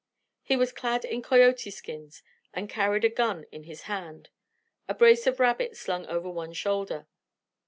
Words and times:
He 0.41 0.55
was 0.55 0.73
clad 0.73 1.05
in 1.05 1.21
coyote 1.21 1.69
skins, 1.69 2.23
and 2.55 2.67
carried 2.67 3.05
a 3.05 3.07
gun 3.09 3.45
in 3.51 3.65
his 3.65 3.83
hand, 3.83 4.29
a 4.87 4.95
brace 4.95 5.27
of 5.27 5.39
rabbits 5.39 5.79
slung 5.79 6.07
over 6.07 6.27
one 6.27 6.53
shoulder. 6.53 7.05